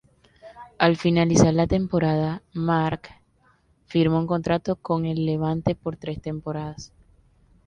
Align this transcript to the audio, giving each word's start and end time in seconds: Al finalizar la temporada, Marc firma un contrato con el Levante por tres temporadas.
Al 0.79 0.97
finalizar 0.97 1.53
la 1.53 1.67
temporada, 1.67 2.41
Marc 2.53 3.09
firma 3.85 4.17
un 4.17 4.25
contrato 4.25 4.77
con 4.77 5.05
el 5.05 5.27
Levante 5.27 5.75
por 5.75 5.95
tres 5.95 6.19
temporadas. 6.23 6.91